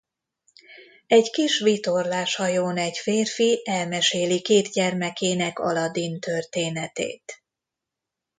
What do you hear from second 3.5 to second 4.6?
elmeséli